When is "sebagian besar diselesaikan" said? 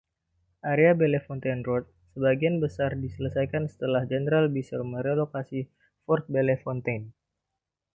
2.17-3.63